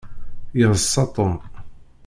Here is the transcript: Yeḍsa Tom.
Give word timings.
Yeḍsa 0.59 1.03
Tom. 1.15 1.33